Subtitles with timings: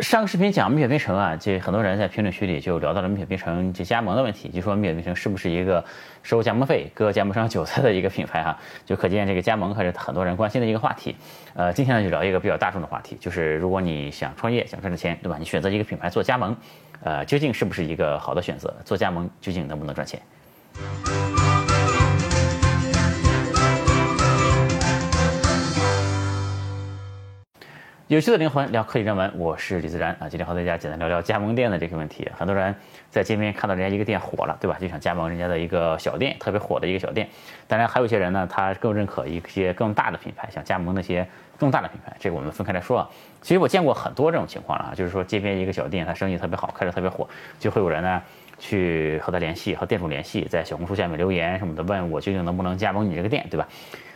[0.00, 5.84] 上个视频讲蜜雪冰城啊，这很多人在评论区里就聊到了蜜雪冰城这加盟的问题，就说蜜雪冰城是不是一个
[6.22, 8.58] 收加盟费、割加盟商韭菜的一个品牌哈？
[8.86, 11.14] 就可见这个加盟还是很多人关心的一个话题。
[11.54, 15.36] 呃，今天呢就聊一个比较大众的话题，就是如果你想创业、想赚钱，对吧？
[15.38, 16.56] 你选择一个品牌做加盟，
[17.02, 18.74] 呃，究竟是不是一个好的选择？
[18.84, 20.20] 做加盟究竟能不能赚钱？
[28.10, 30.28] 有趣的灵魂聊科技人文，我是李自然啊。
[30.28, 32.28] 今天和大家简单聊聊加盟店的这个问题。
[32.36, 32.74] 很多人
[33.08, 34.76] 在街边看到人家一个店火了，对吧？
[34.80, 37.28] 就想加盟人家的一个小店，特别火的一个小店。
[37.68, 41.24] 当然，还有一些人呢，他更认可一些更大的品牌，想加盟那些
[41.56, 42.12] 更大的品牌。
[42.18, 43.08] 这个我们分开来说啊。
[43.42, 47.28] 其实我见过很多这种情况了啊，就是说街边一个小店，他生意特别好，开得特别火，
[47.60, 48.20] 就会有人呢
[48.58, 53.68] 去和他联系，和店主联系，在小红书下面留言什么的，问我究竟能不能加盟你这个店，对吧？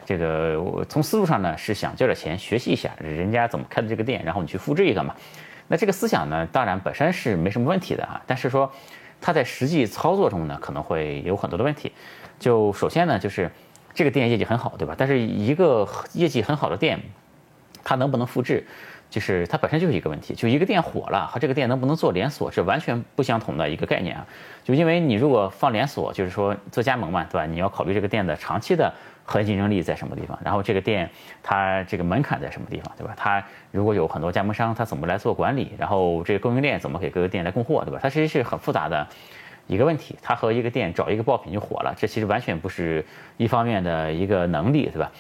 [0.05, 5.15] 这个我从思路上呢是想交点钱学习一下人家怎么开的这个店，然后你去复制一个嘛。
[5.67, 8.71] 那这个思想呢，当然本身是没什么问题的啊，但是说
[9.19, 11.91] 它在实际操作中呢可能会有很多的问题。
[12.39, 13.51] 就首先呢就是
[13.95, 14.95] 这个店业绩很好，对吧？
[14.99, 17.01] 但是一个业绩很好的店，
[17.83, 18.67] 它能不能复制，
[19.09, 20.35] 就是它本身就是一个问题。
[20.35, 24.27] 就一个店火了和这个店能不能做连锁是完全不相同的一个概念啊。
[24.63, 27.47] 就因为你如果放连锁，就是说做加盟嘛，对吧？
[27.47, 28.93] 你要考虑这个店的长期的。
[29.27, 30.39] 核心竞争力在什么地方？
[30.45, 31.09] 然后这个店
[31.43, 33.15] 它这个门槛在什么地方，对吧？
[33.17, 35.73] 它如果有很多加盟商，它怎么来做管理？
[35.79, 37.99] 然后这个供应链怎么给各个店来供货，对吧？
[38.03, 39.07] 它其实是很复杂的
[39.67, 40.17] 一个问题。
[40.23, 43.05] 它和一个店找一个爆品就火了，这其实完全不是
[43.39, 45.11] 一方面的一个能力，对吧？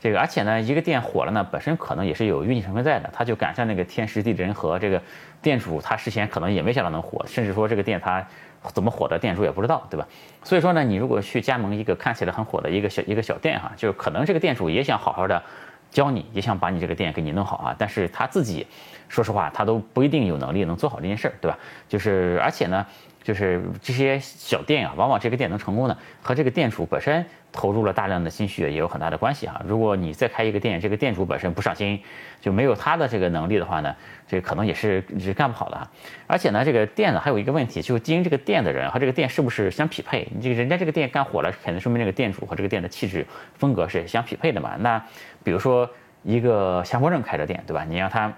[0.00, 3.08] 这个而且呢，一个店火了呢，本身可能也是有运气成分在的。
[3.12, 5.00] 它就赶上那个天时地利人和，这个
[5.40, 8.26] 店主他事先可能也没想到能火，甚至说这个店他。
[8.72, 10.06] 怎么火的店主也不知道，对吧？
[10.42, 15.42] 所以说呢，你如果去加盟一个看起来很火的一个小一个小店哈，就是可能这个店主也想好好的
[15.90, 18.66] 教你，也想把你这个店给你弄好啊，但是他自己
[19.08, 21.58] 说实话他都不一定有能力能做好这件事儿，对吧？
[21.88, 22.86] 就是而且呢。
[23.22, 29.62] 就是这些小店啊，往往这个店能成功呢，和这个店主本身投入了大量的心血也有很大的关系啊。
[29.66, 32.02] 如果你再开一个店，这个店主本身不上心，
[32.40, 33.94] 就没有他的这个能力的话呢，
[34.26, 35.88] 这可能也是是干不好的哈。
[36.26, 40.26] 而且呢，这个店呢还有一个问题，就是经营这个店的人和这个店是不是相匹配？
[40.34, 43.24] 你这个人家这个店干火了，肯定说明这个店主和这个店的气质
[43.54, 44.74] 风格是相匹配的嘛。
[44.80, 45.00] 那
[45.44, 45.88] 比如说
[46.22, 47.84] 一个强迫症开着店，对吧？
[47.88, 48.32] 你让他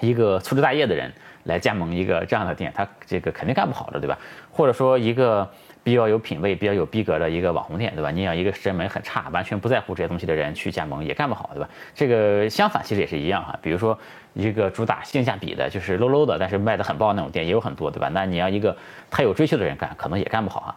[0.00, 1.12] 一个粗枝大叶的人。
[1.44, 4.18] 来加盟一个这样的店，他这个肯定干不好的，对吧？
[4.50, 5.48] 或者说一个
[5.82, 8.10] 比较有品位、比较有逼格的一个网红店，对吧？
[8.10, 11.68] 你让一个审美很差、完全不在乎这些东西的人去加盟，也干不好，对吧？
[11.94, 13.58] 这个相反其实也是一样哈。
[13.62, 13.98] 比如说
[14.32, 18.08] 一个主打性价比的，就是 low low 的，但是卖的很爆那种店也有很多，对吧？
[18.12, 18.76] 那你要一个
[19.10, 20.76] 太有追求的人干，可能也干不好哈。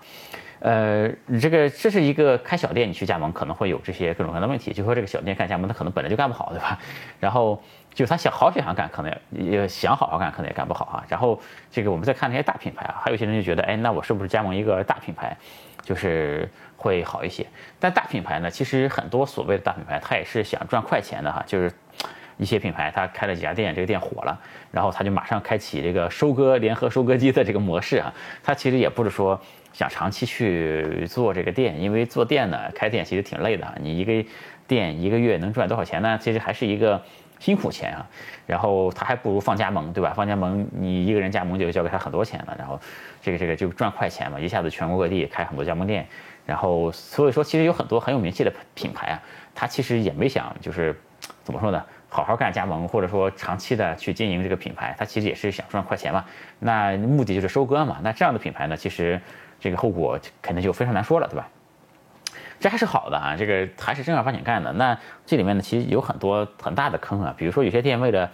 [0.60, 1.08] 呃，
[1.40, 4.74] 这个这是一个开小店，你去加盟可能会有这些各种各样的问题。
[4.74, 6.80] 就说这个小店干加盟，他可能本来就干不好，对吧？
[7.20, 7.62] 然后
[7.98, 11.04] 就他想好想干，可能也想好好干，可能也干不好啊。
[11.10, 11.42] 然后
[11.72, 15.36] 这个我们再看那些大品牌啊，还有些人就觉得，哎，那我是不是加盟一个大品牌，
[15.82, 17.44] 就是会好一些？
[17.80, 21.44] 但大品牌呢，其实很多所谓的大品牌，他也是想赚快钱的哈。
[21.48, 21.74] 就是
[22.38, 28.14] 一些品牌他开了几家店，这个店火了，然后他就马上开启这个收割联合收割机的这个模式啊。
[28.44, 29.42] 他其实也不是说。
[29.74, 33.78] 想长期去做这个店，因为做店呢，开店其实挺累的。
[33.80, 34.28] 你一个
[34.66, 36.18] 店一个月能赚多少钱呢？
[36.20, 37.00] 其实还是一个
[37.40, 38.06] 辛苦钱啊。
[38.46, 40.14] 然后他还不如放加盟，对吧？
[40.16, 42.56] 放加盟，你一个人加盟就交给他很多钱了。
[42.58, 42.80] 然后
[43.22, 46.08] 这个这个就赚快钱嘛，一下子全国各地开很多加盟店。
[46.46, 49.22] 然后所以说，其实有很多很有名气的品牌啊，
[49.54, 50.96] 他其实也没想就是
[51.44, 56.24] 怎么说呢，好好干加盟，或者说长期的去经营这个品牌，他其实也是想赚快钱嘛。
[56.60, 58.00] 那目的就是收割嘛。
[58.02, 59.20] 那这样的品牌呢，其实。
[59.60, 61.50] 这个后果肯定就非常难说了，对吧？
[62.60, 64.72] 这还是好的啊，这个还是正儿八经干的。
[64.74, 67.34] 那这里面呢，其实有很多很大的坑啊。
[67.38, 68.30] 比如说，有些店为了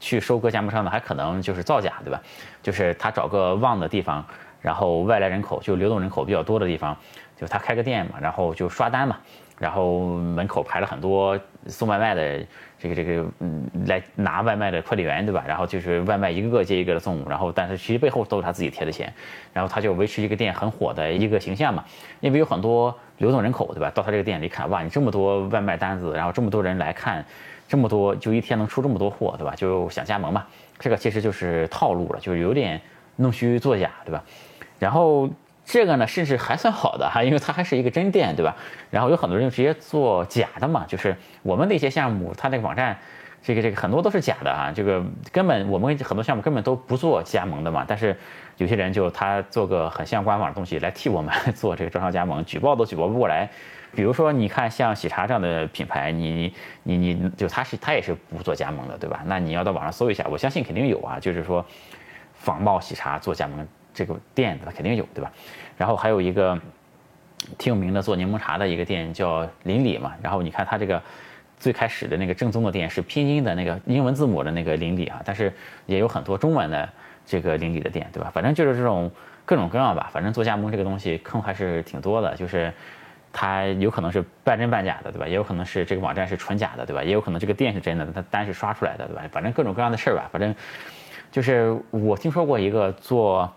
[0.00, 2.20] 去收割加盟商呢，还可能就是造假，对吧？
[2.62, 4.24] 就是他找个旺的地方，
[4.60, 6.96] 然后外来人口就流动人口比较多的地方，
[7.36, 9.16] 就他开个店嘛，然后就刷单嘛。
[9.58, 12.46] 然后门口排了很多送外卖的
[12.78, 15.44] 这个这个嗯来拿外卖的快递员对吧？
[15.48, 19.12] 然后就是外卖一个个接一个的送，然后但是其实背后都是他自己贴的钱，
[19.52, 21.84] 然后他就维持一个店很火的一个形象嘛。
[22.20, 23.90] 因为有很多流动人口对吧？
[23.90, 27.24] 到他这个店里看，哇，你这么多外卖单子，然后这么多人来看，
[27.66, 29.54] 这么多就一天能出这么多货对吧？
[29.56, 30.46] 就想加盟嘛。
[30.78, 32.80] 这个其实就是套路了，就是有点
[33.16, 34.22] 弄虚作假对吧？
[34.78, 35.28] 然后。
[35.70, 38.56] 这个呢，甚至还算好的哈，因为它还是一个真店，对吧？
[38.90, 42.96] 然后有很多人就直接做假的嘛，就是我们那些项目，它那个网站，
[43.42, 48.16] 这个这个很多都是假的啊，这个根本我们很多项目根本都不做加盟的嘛，但是
[48.56, 53.46] 有些人就他做个很像官网的东西来替我们做这个招商加盟，举报都举报不过来。
[53.94, 59.22] 比如说，你看像喜茶这样的品牌，你你你就他是他也是不做加盟的，对吧？
[59.26, 61.64] 那你要到网上搜一下，我相信肯定有啊，就是说
[62.32, 63.66] 仿冒喜茶做加盟
[63.98, 65.32] 这个店的肯定有，对吧？
[65.76, 66.56] 然后还有一个
[67.58, 71.02] 挺有名的做柠檬茶的一个店叫邻里嘛，然后你看它这个
[71.58, 75.52] 最开始的那个正宗的店是拼音的那个英文字母的那个邻里啊，但是
[75.86, 76.88] 也有很多中文的
[77.26, 78.30] 这个邻里的店，对吧？
[78.32, 79.10] 反正就是这种
[79.44, 82.72] 各种各样吧，反正做加盟这个东西坑还是挺多的，就是。
[83.30, 85.28] 它有可能是半真半假的，对吧？
[85.28, 87.04] 也有可能是这个网站是纯假的，对吧？
[87.04, 89.22] 也有可能这个店是真的，它单是刷出来的，对吧？
[89.30, 90.28] 反正各种各样的事儿吧。
[90.32, 90.52] 反正
[91.30, 93.48] 就是我听说过一个做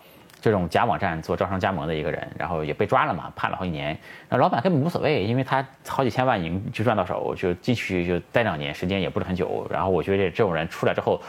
[0.42, 3.98] 这种假网站做招商加盟的一个人，然后也被抓了嘛，判了好几年。
[4.28, 9.66] 那老板根本无所谓，因为他好几千万已经就赚到手，就进去就待两年，时间也不是很久。
[9.70, 11.22] 然后我觉得这种人出来之后，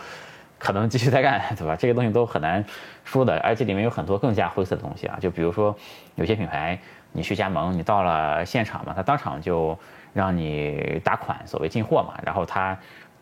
[0.59, 1.77] 可能继续再干，对吧？
[1.77, 2.65] 这些东西都很难
[3.05, 5.77] 说的，而且里面有很多更加灰色的东西啊，就比如说
[6.15, 6.79] 有些品牌。
[7.15, 9.79] 你去加盟，你到了现场嘛，他当场就
[10.15, 12.15] 让你打款，所谓进货嘛。
[12.25, 12.75] 然后他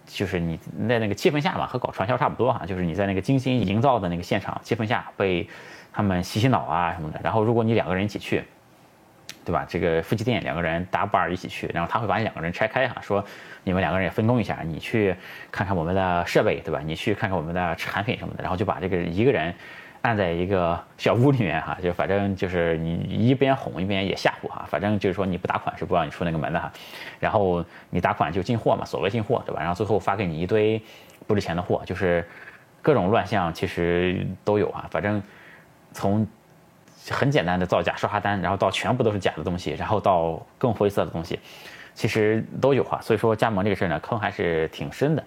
[0.07, 0.57] 就是你
[0.89, 5.45] 在那个气氛下嘛，和搞传销差不多哈，就是你在那个精心营造的那个现场气氛下被
[5.93, 7.21] 他们洗洗脑啊什么的。
[7.23, 8.45] 然后如果你两个人一起去，
[9.45, 9.67] 对吧？
[9.69, 13.25] 这个夫妻店两个人搭伴儿一起去，然后他会把你两个人拆开哈，说
[13.65, 15.15] 你们两个人也分工一下，你去
[15.51, 16.81] 看看我们的设备，对吧？
[16.85, 19.55] 你去看看我们的产品什么的，然后就把这个一个人。
[20.03, 26.73] 按在一个小屋里面哈，就反正就是你一边哄一边也吓唬哈，反正就是说你不打款是不让你出那个门的哈，
[27.19, 29.61] 然后你打款就进货嘛，所谓进货对吧？
[29.61, 30.81] 然后最后发给你一堆
[31.27, 32.27] 不值钱的货，就是
[32.81, 35.23] 各种乱象其实都有啊，反正
[35.93, 36.27] 从
[37.11, 41.39] 很简单的造假刷刷单，然后到全部都是假的东西，然后到更灰色的东西，
[41.95, 43.01] 其实都有哈。
[43.01, 45.25] 所以说加盟这个事儿呢，坑还是挺深的。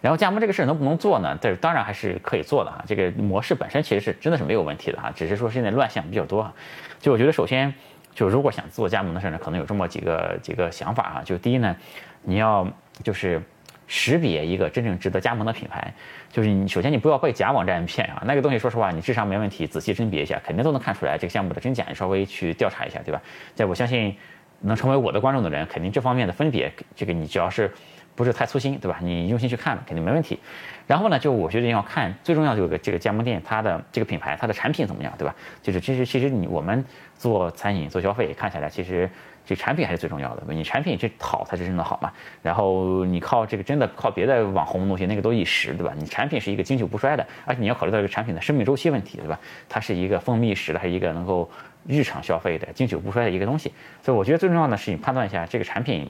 [0.00, 1.38] 然后加盟这个事儿能不能做呢？
[1.40, 2.84] 但是当然还是可以做的哈。
[2.86, 6.52] 这个模式本身其实是真的是没有问题的哈，只是说现在乱象比较多哈。
[7.00, 7.72] 就我觉得首先，
[8.14, 11.22] 就如果想做加盟的事儿呢，可能有这么几个几个想法哈。
[11.24, 11.74] 就第一呢，
[12.22, 12.68] 你要
[13.02, 13.40] 就是
[13.86, 15.92] 识别一个真正值得加盟的品牌，
[16.30, 18.22] 就是你首先你不要被假网站骗啊。
[18.26, 21.84] 那个东西说实话，你智商没问题，仔细甄别一下，肯定都能看出来这个项目的真假。
[21.88, 23.20] 你稍微去调查一下，对吧？
[23.54, 24.16] 在我相信
[24.60, 27.70] 能成为我的观众的人，肯定这方面的分别，这个你只要是。
[28.16, 29.00] 不是太粗心，对吧？
[29.02, 30.38] 你用心去看了，肯定没问题。
[30.86, 35.34] 然后呢，就我觉得要看最重要的有个这个加盟店，它的这个品牌，它的产品怎么样，对吧？
[35.60, 36.84] 就是其实其实你我们
[37.16, 39.10] 做餐饮做消费看起来，其实
[39.46, 40.42] 这产品还是最重要的。
[40.52, 42.10] 你产品这好才是真的好嘛。
[42.42, 45.92] 然后你靠这个真的靠别的网红东西，那个都一时，对吧？
[45.96, 49.38] 你产品是一个经久不衰的，而且你要考虑到这个产品的生命周期问题，对吧？
[49.68, 51.50] 它是一个风靡一时的，还是一个能够
[51.86, 53.72] 日常消费的经久不衰的一个东西。
[54.02, 56.08] 所以我觉得最重要的是你判断一下这个产品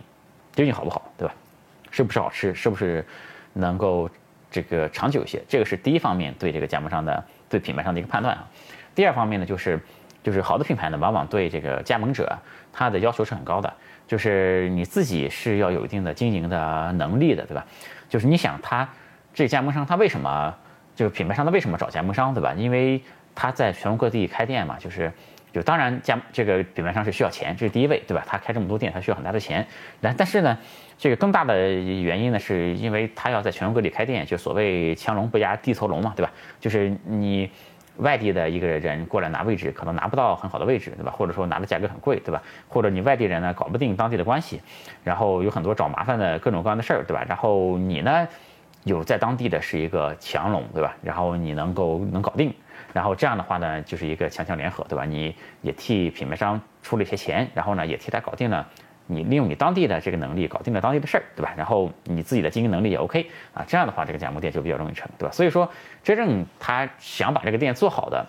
[0.54, 1.34] 究竟好不好，对吧？
[1.90, 2.54] 是不是好吃？
[2.54, 3.04] 是不是
[3.52, 4.08] 能够
[4.50, 5.42] 这个长久一些？
[5.48, 8.48] 这个是第一方面对这个加盟商的对品牌上的一个判断啊。
[8.94, 9.80] 第二方面呢，就是
[10.25, 12.37] 就是好的品牌呢，往往对这个加盟者
[12.73, 13.73] 他的要求是很高的，
[14.09, 17.65] 就是你自己是要有一定的经营的能力的，对吧？
[18.09, 18.88] 就是你想他
[19.32, 20.53] 这加盟商他为什么
[20.97, 22.53] 这个品牌商他为什么找加盟商，对吧？
[22.56, 23.00] 因为
[23.37, 25.12] 他在全国各地开店嘛，就是
[25.53, 28.25] 就当然加这个品牌商是需要钱，这是第一位，对吧？
[28.26, 29.65] 他开这么多店，他需要很大的钱，
[30.00, 30.59] 但但是呢。
[30.97, 36.31] 这个更大的原因呢，是因为他要在全国各地开店，就所谓强龙不压地头龙嘛，对吧？
[36.61, 37.50] 就是你
[37.99, 41.12] 外地的一个人过来拿位置，可能拿不到很好的位置，对吧？
[41.12, 42.43] 或者说拿的价格很贵，对吧？
[42.69, 44.61] 或者你外地人呢搞不定当地的关系，
[45.05, 47.25] 然后有很多找麻烦的各种各样的事儿，对吧？
[47.29, 48.26] 然后你呢
[48.82, 50.96] 有在当地的是一个强龙，对吧？
[51.02, 52.52] 然后你能够能搞定，
[52.92, 55.04] 然后这样的话呢就是一个强强联合，对吧？
[55.04, 58.68] 你也替品牌商出了一些钱，然后呢也替他搞定了。
[59.06, 61.52] 你利用你当地的这个能力搞定了当地的事儿，对吧？
[61.56, 65.32] 然后你自己的经营能力也 OK 啊，这样的话这个加盟店就比较容易成，对吧？
[65.32, 65.70] 所以说，
[66.02, 68.25] 真正他想把这个店做好的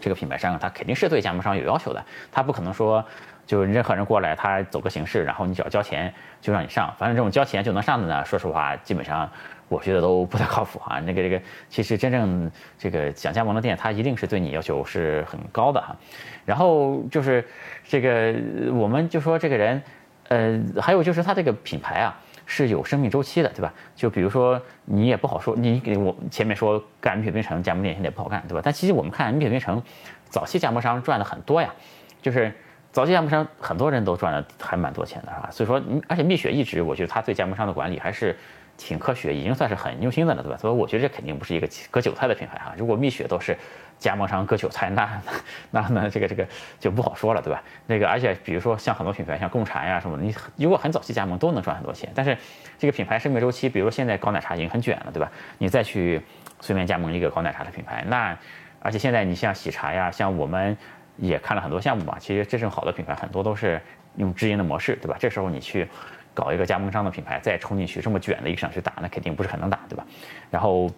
[0.00, 3.04] 这个品牌商，他肯定是对加盟商有要求的，他不可能说
[3.46, 9.30] 就任何人过来他走个形式，然后你只要交钱就让你上，反正这种交钱就能上的呢，说实话基本上。
[9.72, 11.00] 我觉得都不太靠谱啊！
[11.00, 15.96] 那个这个，其实真正这个想加盟的店，他一定是对你要求是很高的哈。
[16.44, 17.42] 然后就是
[17.88, 18.34] 这个，
[18.74, 19.82] 我们就说这个人，
[20.28, 22.14] 呃，还有就是他这个品牌啊
[22.44, 23.72] 是有生命周期的，对吧？
[23.96, 28.60] 就比如说你也不好说，你给我前面说干米雪冰城加盟店现在也不好干，对吧？
[28.62, 29.82] 但其实我们看米雪冰城
[30.28, 31.72] 早期加盟商赚的很多呀，
[32.20, 32.52] 就是
[32.90, 35.48] 早期加盟商很多人都赚了还蛮多钱的，是吧？
[35.50, 38.36] 所以说，而且蜜雪一直我觉得他对加盟商的管理还是。
[38.82, 40.58] 挺科学，已经算是很用心的了，对吧？
[40.58, 42.74] 所以我觉得这肯定不是一个割韭菜的品牌哈。
[42.76, 43.56] 如果蜜雪都是
[43.98, 45.22] 加盟商割韭菜，那
[45.70, 46.46] 那那这个这个
[46.80, 47.62] 就不好说了，对吧？
[47.86, 50.34] 那个而且比如说像很多品牌，像贡茶呀什么的，你
[50.64, 52.36] 如果很早期加盟都能赚很多钱，但是
[52.76, 55.30] 这个品牌生命周期，比如说现在高奶茶已经很卷了，对吧？
[55.58, 56.20] 你再去
[56.60, 58.36] 随便加盟一个高奶茶的品牌，那
[58.80, 60.76] 而且现在你像喜茶呀，像我们
[61.18, 63.80] 也看了很多项目嘛，其实真正好的品牌很多都是
[64.16, 65.16] 用直营的模式，对吧？
[65.20, 65.88] 这时候你去。
[66.34, 70.06] 搞一个加盟商的品牌再冲进去这么卷的一个市场去打，那肯定不是很能打，对吧？
[70.50, 70.90] 然后，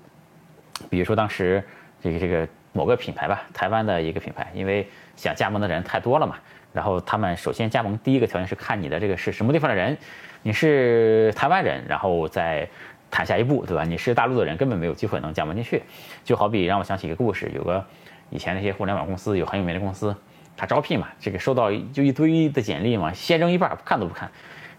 [0.88, 1.62] 比如说当时
[2.00, 6.36] 这个这个某个品牌吧，台湾的一个品牌，因为想加盟的人太多了嘛，
[6.72, 9.96] 然后他们首先加盟第一个条件是看你的这个是什么地方的人，
[10.42, 12.68] 你是台湾人，然后再
[13.10, 13.84] 谈下一步，对吧？
[13.84, 15.82] 你是大陆的人，根本没有机会能加盟进去。
[16.24, 17.84] 就好比让我想起一个故事，有个
[18.30, 20.14] 以前那些互联网公司有很有名的公司，
[20.56, 24.28] 他招聘嘛，这个收到就一堆的简历嘛，先扔一半，看都不看。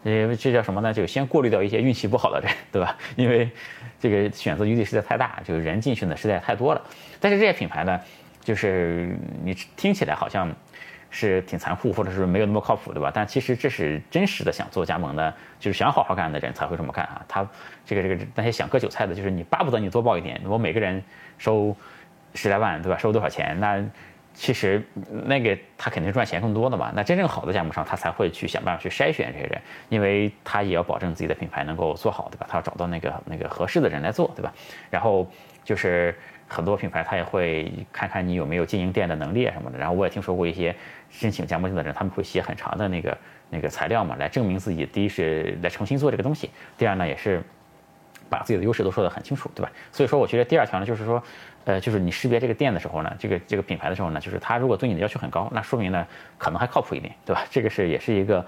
[0.06, 0.94] 呃，这叫什么呢？
[0.94, 2.96] 就先过滤掉一些运气不好的人，对吧？
[3.16, 3.50] 因为
[4.00, 6.82] 这个选择余地实在太大，就是人进去呢实在太多了。
[7.20, 8.00] 但是这些品牌呢，
[8.40, 10.56] 就是你听起来好像
[11.10, 13.12] 是挺残酷，或者是没有那么靠谱，对吧？
[13.12, 17.26] 但其实这是真实的想做加盟的，就是想好好干的人才会这么干啊。
[17.28, 17.50] 他
[17.84, 21.04] 这个这个那些想割韭菜的，就是你巴不得你多报一点，我每个人
[21.40, 21.76] 收
[22.36, 22.98] 十来万，对吧？
[23.00, 23.60] 收多少钱？
[23.60, 23.84] 那。
[24.36, 24.84] 其实
[25.24, 32.46] 那个他肯定赚钱更多的嘛，那真正好的加盟商他才会去想办法去筛选这些人，因为他也要保证自己的品牌能够做好，对吧？
[32.50, 34.54] 他要找到那个那个合适的人来做，对吧？
[34.92, 35.26] 然后
[35.64, 36.14] 就是
[36.48, 39.80] 很多品牌他也会看看你有没有经营店的能力什么的。
[39.80, 40.76] 然后我也听说过一些
[41.10, 43.18] 申请加盟店的人，他们会写很长的那个
[43.50, 47.42] 那个材料嘛，来证明自己第一是来重新做这个东西，第二呢也是
[48.30, 49.72] 把自己的优势都说得很清楚，对吧？
[49.92, 51.22] 所以说我觉得第二条呢就是说。
[51.68, 56.06] 呃，就是你识别这个店的时候呢，这个这个品牌的时候呢，就是他如果对你的要求很高，那说明呢
[56.38, 57.44] 可能还靠谱一点，对吧？
[57.50, 58.46] 这个是也是一个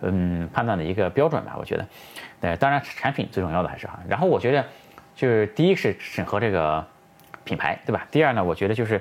[0.00, 1.86] 嗯判断的一个标准吧，我觉得。
[2.40, 4.00] 呃，当然产品最重要的还是哈。
[4.08, 4.64] 然后我觉得
[5.14, 6.82] 就是第一是审核这个
[7.44, 8.06] 品牌，对吧？
[8.10, 8.98] 第二呢，我觉得就是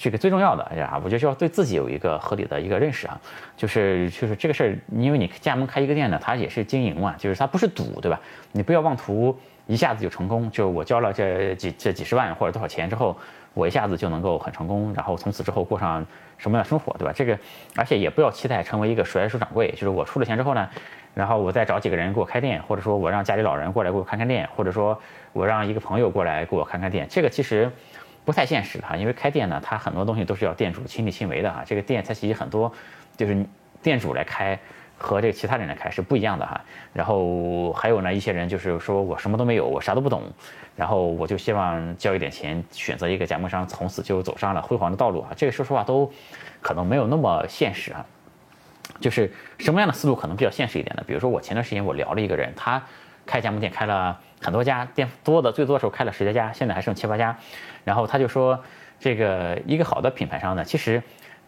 [0.00, 3.20] 这个最重要的呀，我觉得就要对自己有一个合理的一个认识啊，
[3.56, 8.20] 就是就是这个事儿，因为你加盟开一个店呢，它也是经营嘛，就是它不是赌，对吧？
[8.52, 9.38] 你不要妄图。
[9.66, 13.16] 一下子就成功，就我交了这几这几十万或者多少钱之后，
[13.54, 16.04] 我一下子就能够很成功，然后从此之后过上
[16.38, 17.12] 什么样的生活，对吧？
[17.14, 17.38] 这个，
[17.76, 20.68] 而且也不要期待成为一个甩手掌柜，就是我出了钱之后呢，
[21.14, 25.00] 然后我再找几个人给我开店，或者说我让家里老人过来给我看看店，或者说
[25.32, 27.70] 我让一个朋友过来给我看看店，这个其实
[28.24, 32.72] 不太现实哈，因为开店呢，它很多东西都是要店主亲力亲为的哈，这个店它其实很多
[33.16, 33.44] 就是
[33.82, 34.58] 店主来开。
[35.02, 36.60] 和这个其他人来开是不一样的哈，
[36.92, 40.24] 然后还有呢，一些人就是说我什么都没有，我啥都不懂，
[40.76, 45.30] 然后我就希望交一点钱，选择一个加盟商，从此就走上了辉煌的道路啊。
[45.34, 46.12] 这个说实话都
[46.60, 48.04] 可能没有那么现实啊。
[49.00, 51.02] 就是什么样的思路可能比较现实一点呢？
[51.06, 52.82] 比如说我前段时间我聊了一个人，他
[53.26, 57.36] 开加盟店开了很多家店，多的最多的时候开了十来家，现在还剩七八家，
[57.84, 58.62] 然后他就说
[58.98, 61.02] 这个一个好的品牌商呢，其实。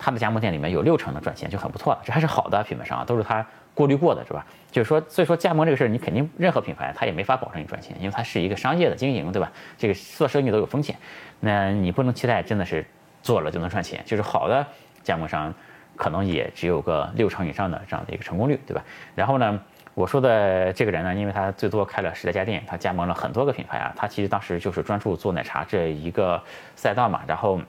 [0.04, 4.44] 他的加盟店里面有六成的赚钱就很不错了，这还是好的品牌商啊，都是他过滤过的，是吧？
[4.72, 9.52] 就是说，所以说加盟这个事儿，你肯定任何品牌他也没法保证你赚钱，因为它是一个商业的经营，对吧？
[9.78, 10.96] 这个做生意都有风险，
[11.38, 12.84] 那你不能期待真的是
[13.22, 14.02] 做了就能赚钱。
[14.04, 14.66] 就是好的
[15.04, 15.54] 加盟商
[15.94, 18.82] 可能也只有个六成以上的这样的一个成功率，对吧？
[19.14, 19.60] 然后呢，
[19.94, 26.42] 我说的这个人呢，因为他最多开了十来家店，他加盟了很多个品牌啊，他其实当时就是专注做奶茶这一个
[26.76, 27.60] 赛道嘛，然后。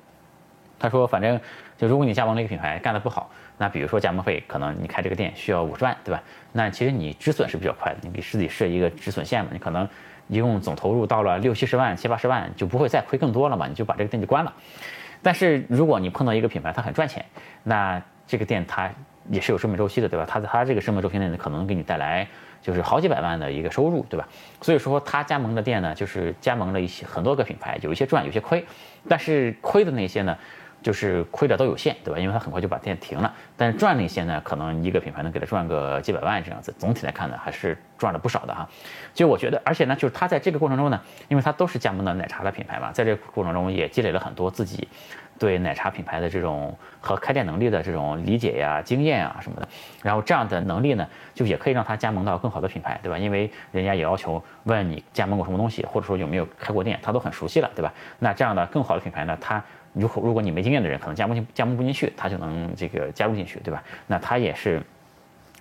[0.80, 1.40] 他说：“反正
[1.78, 6.22] 就如果你加盟了一个品牌干得不好，那比如说加盟费可能你开这个店需要五十万，对吧？
[6.52, 9.88] 那其实你止损是比较快的，你给自己设一个止损线嘛，你可能
[10.28, 14.52] 一共总投入到了六七十万、七八十万，就不会再亏更多了嘛，你就把这个店就关了。
[15.22, 17.24] 但是如果你碰到一个品牌它很赚钱，
[17.64, 18.92] 那这个店它
[19.30, 20.26] 也是有生命周期的，对吧？
[20.28, 22.28] 它在它这个生命周期内呢可能给你带来
[22.62, 24.28] 就是好几百万的一个收入，对吧？
[24.62, 28.66] 所以说他加盟的店呢，就是加盟了一些很多个品牌，有一些赚，有些亏，
[29.08, 30.38] 但是亏的那些呢。”
[30.84, 32.20] 就是亏的都有限，对吧？
[32.20, 33.34] 因为他很快就把店停了。
[33.56, 36.76] 但是赚那些呢，可能一个品牌能给他赚个几百万这样子。
[36.78, 38.68] 总体来看呢，还是赚了不少的哈。
[39.14, 41.00] 就我觉得，而且呢，就是他在这个过程中呢，
[41.30, 44.86] 因为他都是加盟的奶茶的品牌嘛，在这个过程中也积累了很多自己
[45.44, 49.68] 对奶茶品牌的这种和开店能力的这种理解呀、经验啊什么的。
[50.02, 53.18] 然后这样的能力呢，就也可以让他加盟到更好的品牌，对吧？
[53.18, 57.94] 因为人家也要求问你加盟过什么东西，或者说有没有开过店，他都很熟悉了，对吧？
[58.20, 59.62] 那这样的更好的品牌呢，他。
[59.92, 63.84] 如果如果你没经验的人，可能加盟进加盟不进去，他就能这个加入进去，对吧？
[64.08, 64.82] 那他也是，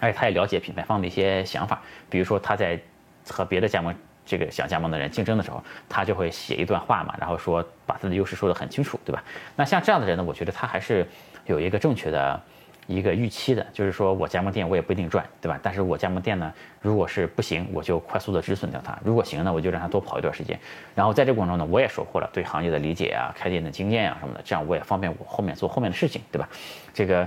[0.00, 2.80] 而且他也了解品牌方的一些想法，比如说他在
[3.28, 9.22] 和别的加盟这个想加盟的人竞争的时候，他就会写一段话嘛，然后说把他的优势说得很清楚，对吧？
[9.56, 11.06] 那像这样的人呢，我觉得他还是
[11.46, 12.40] 有一个正确的
[12.86, 15.58] 一个预期的，就是说我加盟店我也不一定赚，对吧？
[15.62, 20.58] 但是我加盟店呢，如果是不行，我就快速的止损掉它；如果行呢，我就让他多跑一段时间。
[20.94, 26.48] 然后在这过程中呢，我也收获了对行业的理解啊、开店的经验啊什么的，这样我也方便我后面做后面的事情，对吧？
[26.92, 27.26] 这个，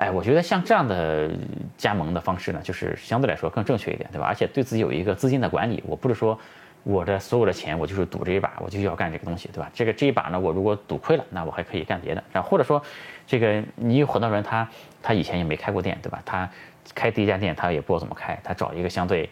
[0.00, 1.30] 哎，我觉得像这样的
[1.76, 4.26] 加盟的方式呢，就是相对来说更正确一点，对吧？
[4.26, 6.38] 而且对自己有一个资金的管理，我不是说。
[6.82, 9.70] 我的所有的钱，我就是赌这一把，我就要干这个东西，对吧？
[9.74, 12.24] 这个这一把呢，我如果赌亏了，那我还可以干别的。
[12.32, 12.82] 然后或者说，
[13.26, 14.66] 这个你有很多人，他
[15.02, 16.22] 他以前也没开过店，对吧？
[16.24, 16.48] 他
[16.94, 19.28] 开第一家店，他也不知道怎么开，他找一个相对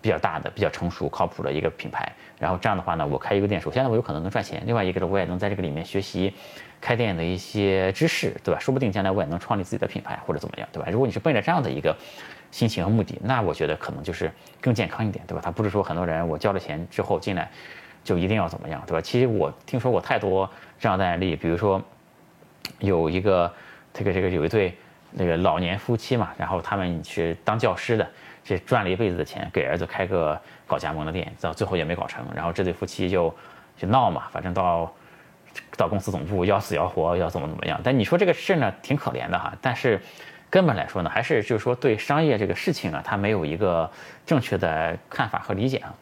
[0.00, 2.10] 比较大的、比较成熟、靠谱的一个品牌。
[2.38, 6.32] 然后这样的话呢，我开一个店，首先呢，我有可能能赚钱；另外一个呢，我也能在这个里面学习
[6.80, 8.60] 开店的一些知识，对吧？
[8.60, 10.88] 说不定将来我也能创立自己的品牌或者怎么样，对吧？
[10.90, 11.96] 如果你是奔着这样的一个。
[12.50, 15.42] 心情和目的，那我觉得可能就是更健康一点，对吧？
[15.44, 17.46] 他不是说很多人我交了钱之后进来
[18.02, 19.02] 就一定要怎么样，对吧？
[19.02, 20.48] 其实我听说过太多
[20.80, 21.78] 这样的案例，比如说
[22.78, 23.52] 有一个
[23.92, 24.74] 这个这个有一对
[25.10, 28.10] 那个老年夫妻嘛，然后他们是当教师的，
[28.48, 33.34] 这赚了一辈子的钱给儿子开个搞加盟的店，到最后也没搞成，然后这对夫妻就
[33.76, 34.92] 就闹嘛，反正到
[35.76, 37.78] 到公司总部要死要活要怎么怎么样。
[37.84, 40.00] 但你说这个事儿呢，挺可怜的哈，但是。
[40.50, 43.90] 根本来说呢，还是就是说对商业这个事情啊，他没有一个
[44.24, 45.94] 正确的看法和理解啊。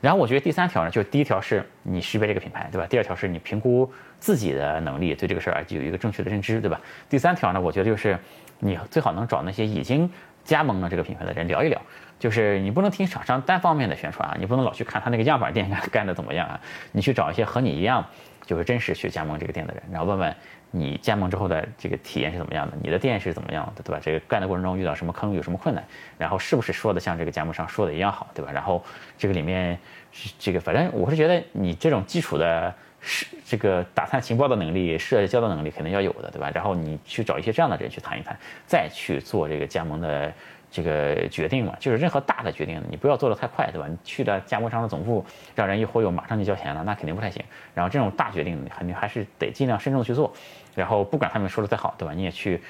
[0.00, 2.86] 然后我觉得第三条呢，就是第一条是你识别这个品牌，对吧？
[2.88, 3.88] 第二条是你评估
[4.18, 6.80] 自己的能力，对这个事儿有一个正确的认知，对吧？
[7.08, 8.18] 第三条呢，我觉得就是
[8.58, 10.10] 你最好能找那些已经
[10.46, 11.78] 加盟了这个品牌的人聊一聊，
[12.18, 16.58] 就是你不能听厂商单方面的宣传啊，你不能老去看他那个样板店干的怎么样啊，
[16.92, 18.06] 你去找一些和你一样
[18.46, 20.34] 就是真实去加盟这个店的人，然后问问。
[20.72, 22.76] 你加盟之后的这个体验是怎么样的？
[22.82, 24.00] 你的店是怎么样的，对吧？
[24.02, 25.82] 这个干的过程中遇到什么坑，有什么困难？
[26.18, 28.50] 然后是不是说的像这个加盟商说的一样好，对吧？
[28.52, 28.84] 然后
[29.16, 29.78] 这个里面
[30.12, 32.74] 是这个，反正我是觉得你这种基础的
[33.06, 36.50] 是这个打探情报的能力、社交的能力肯定要有的，对吧？
[36.54, 38.36] 然后你去找一些这样的人去谈一谈，
[38.66, 40.30] 再去做这个加盟的。
[40.68, 43.86] 这个决定嘛，就是任何大的决定，你不要做的太快，对吧？
[43.88, 47.42] 你去了加盟商的总部，让人一忽悠，马上就交钱了，那肯定不太行。
[47.72, 50.30] 然后这种大决定，肯定还是得尽量慎重去做。
[50.74, 52.12] 然后不管他们说的再好，对吧？
[52.12, 52.60] 你也去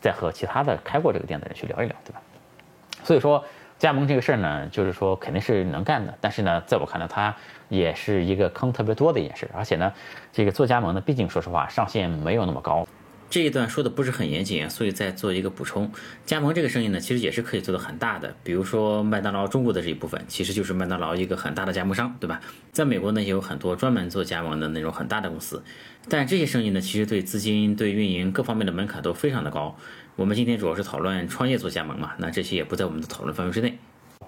[0.00, 2.22] 再和其他的开过这个店的人去聊一聊，对吧？
[3.02, 3.44] 所以说
[3.80, 7.34] 加盟这个事儿呢，就是说肯定是能干的，但是呢，在我看来，它
[7.70, 9.48] 也是一个坑特别多的一件事。
[9.54, 9.90] 而且呢，
[10.30, 12.86] 这个做加盟呢，毕竟说实话，上限没有那么高。
[13.30, 15.90] 这一段说的不是很严谨，所以再做一个补充。
[16.26, 18.34] 加盟这个生意呢，其实也是可以做的很大的。
[18.42, 22.40] 比如说麦当劳中国的这一部分，其实就是麦当劳一个很大的加盟商，对吧？
[22.72, 25.62] 在美国呢，也有很多专门做加盟的那种很大的公司。
[26.08, 29.76] 但这些生意呢，其实对资金、对运营各方面的门槛都非常的高。
[30.16, 33.72] 我们今天主要是讨论创业做加盟嘛，那这些也不在我们的讨论范围之内。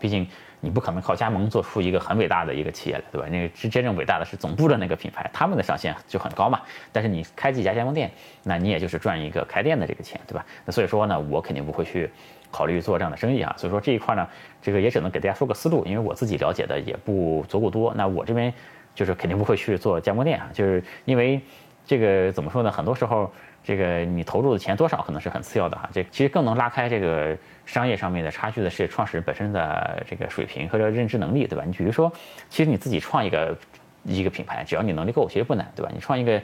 [0.01, 0.27] 毕竟
[0.61, 3.29] 你不可能靠加盟做出一个很伟大的一个企业来，对吧？
[3.31, 6.61] 那个是真正伟大的是总部的那个品牌，他们的上限就很高嘛。
[6.93, 8.11] 但是你开几家加盟店，
[8.43, 10.45] 那你也就是赚一个开店的这个钱，对吧？
[10.65, 12.11] 那所以说呢，我肯定不会去
[12.51, 13.55] 考虑做这样的生意啊。
[13.59, 14.27] 所以说这一块呢，
[14.63, 17.93] 这个也只能给大家说个思路，因为我自己了解的也不足够多。
[17.95, 18.53] 那我这边
[18.95, 21.41] 就是肯定不会去做加盟店啊，就是因为
[21.87, 22.71] 这个怎么说呢？
[22.71, 23.31] 很多时候。
[23.65, 31.63] 这个你投入的钱多少可能是很次要的哈，这其实更能拉开这个商业上面的差距的是创始人本身的这个水平和这认知能力，对吧？
[31.65, 32.13] 你比如说，
[32.51, 33.57] 其实你自己创一个
[34.03, 35.93] 一个品牌，只要你能力够，其实不难，对吧？
[35.95, 36.43] 你创一个，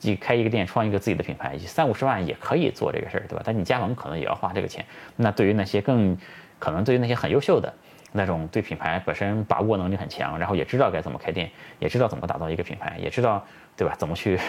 [0.00, 3.42] 你开一个店，创一个自己的品牌，三五十万也可以做这个事儿，对吧？
[3.44, 4.84] 但你加盟可能也要花这个钱。
[5.14, 6.18] 那对于那些更
[6.58, 7.72] 可能对于那些很优秀的
[8.16, 11.48] 那种对品牌本身把握能力很强，然后也知道该怎么开店，
[11.78, 13.44] 也知道怎么打造一个品牌，也知道。
[13.78, 13.94] 对吧？
[13.98, 14.40] 怎么去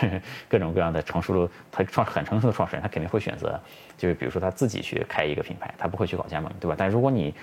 [0.48, 3.60] 各种各样的成熟的他创很成熟的创始人，他肯定会选择，
[3.98, 6.76] 就是比如说他自己去开一个品牌，他不会去搞加盟，对吧？
[6.80, 7.36] 但如果你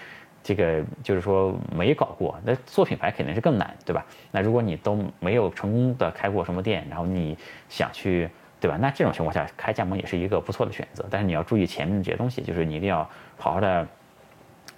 [0.43, 4.03] 这个就是说没搞过，那做品牌肯定是更难，对吧？
[4.31, 7.37] 那如果你都没有成功的开过什么店，然后你
[7.69, 8.79] 想去，对吧？
[8.81, 11.05] 那这种情况下开加盟也是一个不错的选择。
[11.11, 13.07] 但是你要注意前面这些东西，就是你一定要
[13.37, 13.87] 好好的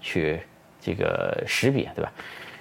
[0.01, 0.41] 去
[0.87, 2.13] 这个识别，对吧？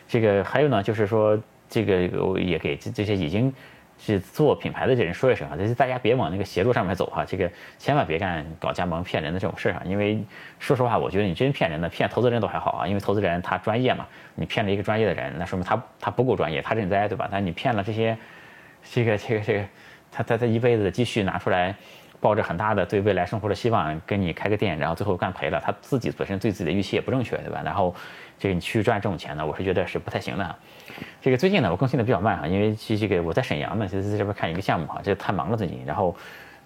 [0.08, 1.38] 这个还有呢，就是说
[1.70, 3.54] 这个也给这些已经。
[3.98, 9.82] 是做品牌的这人说一声啊，就是大家别往那个邪路上面走哈，这个千万别干搞加盟骗人的这种事儿啊。
[9.86, 10.22] 因为
[10.60, 17.30] 说实话，我觉得你真骗人的，骗投资人都还好啊，因为投资人他专业嘛，你骗了一个专业的人，那说明他他不够专业，他认栽对吧？
[17.32, 18.18] 但你骗了这些，
[18.84, 19.66] 这个这个这个，
[20.12, 21.74] 他他他一辈子的积蓄拿出来，
[22.26, 27.62] 抱着很大的对未来生活的希望跟你开个店，然后最后干赔了，他自己本身对自己的预期也不正确对吧？
[27.64, 27.94] 然后
[28.40, 30.56] 这个你去赚这种钱呢，我是觉得是不太行的。
[31.22, 36.16] 这个最近呢，我更新的比较慢哈，因为这这个我在沈阳呢，其实在这边看一个项目哈，这太忙了最近，然后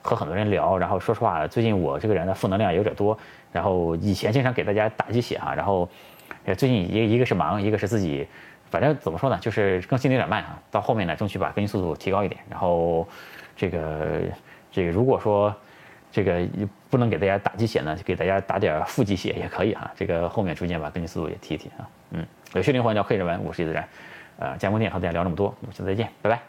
[0.01, 3.19] 和很多人聊，然后说实话，最近我这个人的负能量有点多，
[3.51, 5.89] 然后以前经常给大家打鸡血哈，然后
[6.55, 8.25] 最近一一个是忙，一个是自己，
[8.71, 13.05] 反正怎么说呢，就是更新的有点慢啊，到后面呢，争取把更新速度提高一点，然后
[13.57, 14.21] 这个
[14.79, 15.53] 这个如果说
[16.09, 16.47] 这个
[16.89, 19.91] 不能给大家打鸡血呢，就给大家打点副鸡血也可以哈。
[19.93, 21.89] 这个后面逐渐把更新速度也提一提啊。
[22.11, 23.85] 嗯，有趣灵魂聊科技人文，我是李自然。
[24.37, 26.39] 呃，加盟店和大家聊这么多，我们下次再见，拜拜。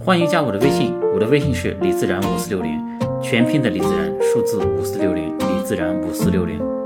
[0.00, 6.77] 欢迎加我的微信，我的微信是李自然五四六零，全拼的李自然，数字五四六零，李自然五四六零。